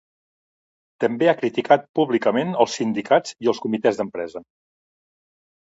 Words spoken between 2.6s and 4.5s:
els Sindicats i els Comitès d'Empresa.